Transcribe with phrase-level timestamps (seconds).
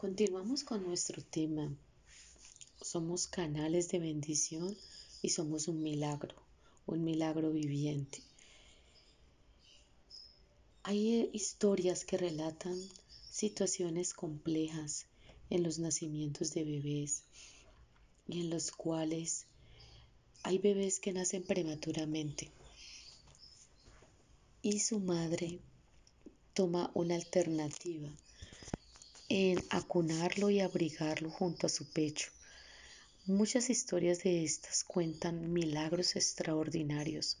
[0.00, 1.70] Continuamos con nuestro tema.
[2.80, 4.74] Somos canales de bendición
[5.20, 6.34] y somos un milagro,
[6.86, 8.22] un milagro viviente.
[10.84, 12.80] Hay eh, historias que relatan
[13.30, 15.04] situaciones complejas
[15.50, 17.24] en los nacimientos de bebés
[18.26, 19.44] y en los cuales
[20.44, 22.50] hay bebés que nacen prematuramente
[24.62, 25.58] y su madre
[26.54, 28.10] toma una alternativa
[29.32, 32.32] en acunarlo y abrigarlo junto a su pecho.
[33.26, 37.38] Muchas historias de estas cuentan milagros extraordinarios.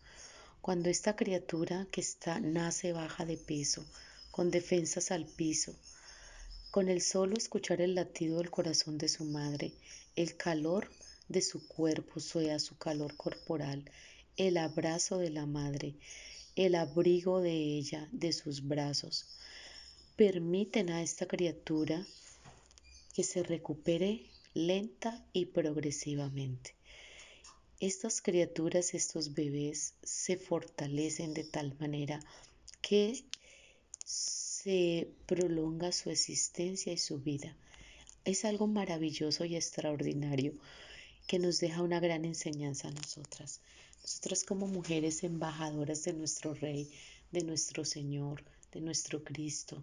[0.60, 3.84] Cuando esta criatura que está nace baja de peso,
[4.30, 5.74] con defensas al piso,
[6.70, 9.72] con el solo escuchar el latido del corazón de su madre,
[10.14, 10.88] el calor
[11.26, 13.90] de su cuerpo, sea su calor corporal,
[14.36, 15.96] el abrazo de la madre,
[16.54, 19.26] el abrigo de ella, de sus brazos,
[20.20, 22.06] permiten a esta criatura
[23.14, 26.74] que se recupere lenta y progresivamente.
[27.80, 32.20] Estas criaturas, estos bebés, se fortalecen de tal manera
[32.82, 33.24] que
[34.04, 37.56] se prolonga su existencia y su vida.
[38.26, 40.52] Es algo maravilloso y extraordinario
[41.28, 43.62] que nos deja una gran enseñanza a nosotras.
[44.02, 46.90] Nosotras como mujeres embajadoras de nuestro Rey,
[47.32, 49.82] de nuestro Señor, de nuestro Cristo,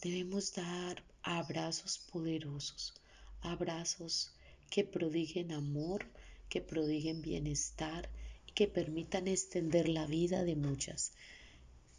[0.00, 2.94] debemos dar abrazos poderosos,
[3.40, 4.32] abrazos
[4.70, 6.06] que prodiguen amor,
[6.48, 8.08] que prodiguen bienestar
[8.46, 11.12] y que permitan extender la vida de muchas.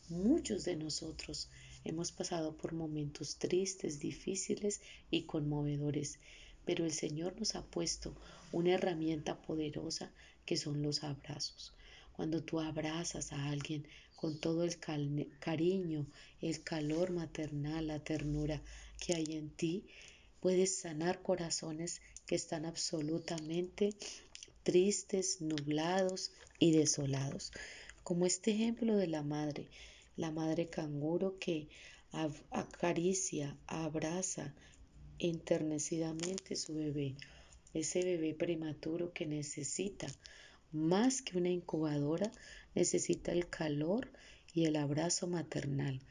[0.10, 1.50] Muchos de nosotros
[1.86, 6.20] Hemos pasado por momentos tristes, difíciles y conmovedores,
[6.66, 8.14] pero el Señor nos ha puesto
[8.52, 10.12] una herramienta poderosa
[10.46, 11.74] que son los abrazos.
[12.12, 13.88] Cuando tú abrazas a alguien
[14.20, 14.78] con todo el
[15.40, 16.06] cariño,
[16.42, 18.62] el calor maternal, la ternura
[19.00, 19.86] que hay en ti,
[20.42, 23.94] puedes sanar corazones que están absolutamente
[24.64, 27.54] tristes, nublados y desolados.
[28.04, 29.70] Como este ejemplo de la madre
[30.20, 31.70] la madre canguro que
[32.52, 34.54] acaricia, abraza
[35.18, 37.16] enternecidamente su bebé,
[37.74, 40.08] ese bebé prematuro que necesita
[40.72, 42.32] más que una incubadora,
[42.76, 44.10] necesita el calor
[44.54, 46.02] y el abrazo maternal.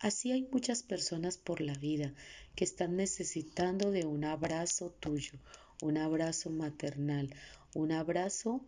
[0.00, 2.14] Así hay muchas personas por la vida
[2.54, 5.38] que están necesitando de un abrazo tuyo,
[5.82, 7.34] un abrazo maternal,
[7.74, 8.60] un abrazo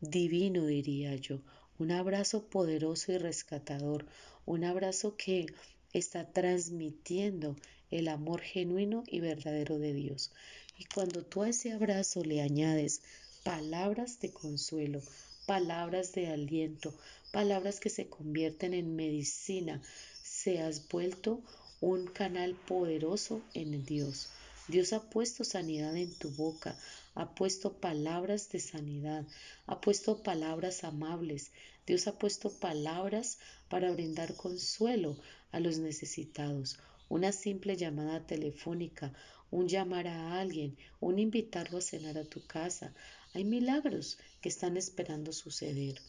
[0.00, 1.40] divino diría yo,
[1.78, 4.06] un abrazo poderoso y rescatador,
[4.46, 5.46] un abrazo que
[5.92, 7.56] está transmitiendo
[7.90, 10.32] el amor genuino y verdadero de Dios.
[10.78, 13.02] Y cuando tú a ese abrazo le añades
[13.44, 15.02] palabras de consuelo,
[15.46, 16.94] palabras de aliento,
[17.30, 19.82] palabras que se convierten en medicina,
[20.22, 21.42] se has vuelto
[21.80, 24.30] un canal poderoso en Dios.
[24.66, 26.74] Dios ha puesto sanidad en tu boca,
[27.14, 29.26] ha puesto palabras de sanidad,
[29.66, 31.52] ha puesto palabras amables,
[31.86, 33.38] Dios ha puesto palabras
[33.68, 35.18] para brindar consuelo
[35.52, 36.78] a los necesitados.
[37.10, 39.12] Una simple llamada telefónica,
[39.54, 42.92] un llamar a alguien, un invitarlo a cenar a tu casa.
[43.34, 46.00] Hay milagros que están esperando suceder.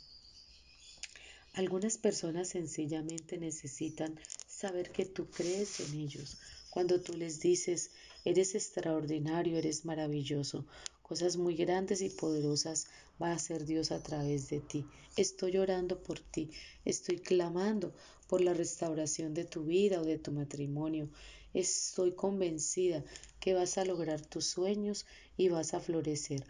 [1.54, 6.38] Algunas personas sencillamente necesitan saber que tú crees en ellos.
[6.72, 7.92] Cuando tú les dices,
[8.26, 10.66] eres extraordinario, eres maravilloso,
[11.08, 12.88] Cosas muy grandes y poderosas
[13.22, 14.88] va a hacer Dios a través de ti.
[15.16, 16.50] Estoy orando por ti,
[16.84, 17.94] estoy clamando
[18.28, 21.08] por la restauración de tu vida o de tu matrimonio.
[21.54, 23.04] Estoy convencida
[23.40, 25.06] que vas a lograr tus sueños
[25.38, 26.44] y vas a florecer.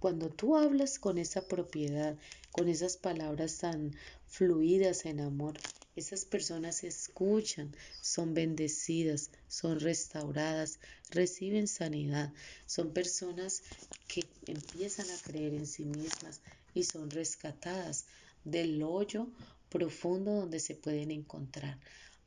[0.00, 2.18] Cuando tú hablas con esa propiedad,
[2.50, 3.94] con esas palabras tan
[4.26, 5.54] fluidas en amor,
[5.96, 10.80] esas personas escuchan, son bendecidas, son restauradas,
[11.10, 12.32] reciben sanidad.
[12.66, 13.62] Son personas
[14.08, 16.40] que empiezan a creer en sí mismas
[16.74, 18.06] y son rescatadas
[18.44, 19.28] del hoyo
[19.68, 21.78] profundo donde se pueden encontrar.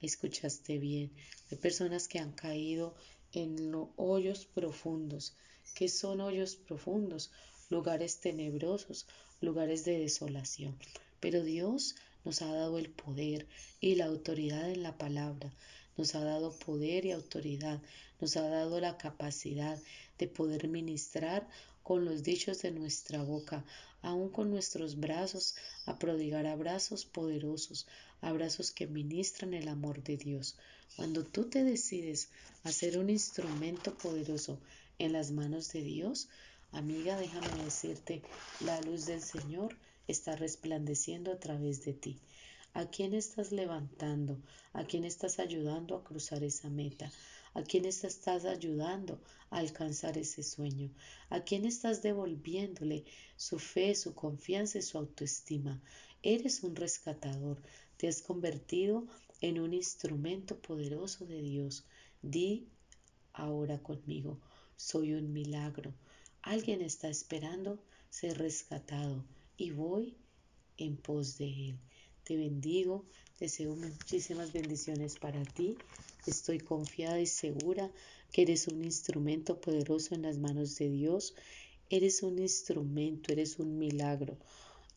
[0.01, 1.11] Escuchaste bien.
[1.51, 2.95] Hay personas que han caído
[3.33, 5.35] en hoyos profundos.
[5.75, 7.31] ¿Qué son hoyos profundos?
[7.69, 9.07] Lugares tenebrosos,
[9.41, 10.77] lugares de desolación.
[11.19, 11.95] Pero Dios
[12.27, 13.47] nos ha dado el poder
[13.79, 15.49] y la autoridad en la palabra
[15.95, 17.81] nos ha dado poder y autoridad,
[18.19, 19.79] nos ha dado la capacidad
[20.17, 21.47] de poder ministrar
[21.83, 23.63] con los dichos de nuestra boca,
[24.01, 27.87] aún con nuestros brazos, a prodigar abrazos poderosos,
[28.19, 30.57] abrazos que ministran el amor de Dios.
[30.97, 32.27] Cuando tú te decides
[32.65, 34.59] a ser un instrumento poderoso
[34.99, 36.27] en las manos de Dios,
[36.73, 38.21] amiga, déjame decirte,
[38.59, 39.73] la luz del Señor
[40.07, 42.21] está resplandeciendo a través de ti.
[42.73, 44.39] ¿A quién estás levantando?
[44.73, 47.11] ¿A quién estás ayudando a cruzar esa meta?
[47.53, 49.19] ¿A quién estás ayudando
[49.49, 50.91] a alcanzar ese sueño?
[51.29, 53.03] ¿A quién estás devolviéndole
[53.35, 55.81] su fe, su confianza y su autoestima?
[56.21, 57.61] Eres un rescatador.
[57.97, 59.07] Te has convertido
[59.41, 61.85] en un instrumento poderoso de Dios.
[62.21, 62.67] Di
[63.33, 64.39] ahora conmigo,
[64.75, 65.95] soy un milagro.
[66.43, 69.25] Alguien está esperando ser rescatado
[69.57, 70.15] y voy
[70.77, 71.79] en pos de él.
[72.23, 73.05] Te bendigo,
[73.39, 75.75] deseo muchísimas bendiciones para ti.
[76.27, 77.91] Estoy confiada y segura
[78.31, 81.33] que eres un instrumento poderoso en las manos de Dios.
[81.89, 84.37] Eres un instrumento, eres un milagro.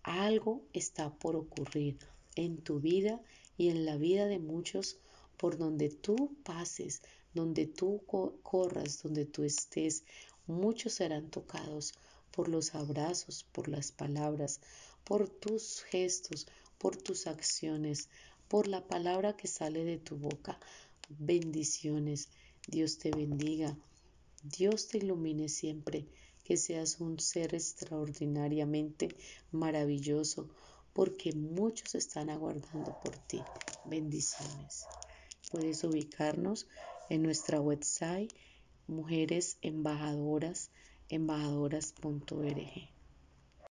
[0.03, 1.99] Algo está por ocurrir
[2.37, 3.23] en tu vida
[3.57, 4.99] y en la vida de muchos
[5.37, 7.01] por donde tú pases,
[7.33, 8.03] donde tú
[8.43, 10.05] corras, donde tú estés.
[10.47, 11.95] Muchos serán tocados
[12.31, 14.61] por los abrazos, por las palabras,
[15.05, 16.47] por tus gestos,
[16.79, 18.09] por tus acciones,
[18.49, 20.59] por la palabra que sale de tu boca.
[21.09, 22.29] Bendiciones.
[22.67, 23.77] Dios te bendiga.
[24.43, 26.07] Dios te ilumine siempre.
[26.45, 29.09] Que seas un ser extraordinariamente
[29.53, 30.49] maravilloso
[30.93, 33.41] porque muchos están aguardando por ti.
[33.85, 34.87] Bendiciones.
[35.51, 36.67] Puedes ubicarnos
[37.09, 38.33] en nuestra website
[38.87, 40.71] Mujeres Embajadoras,
[41.11, 43.00] embajadoras.org.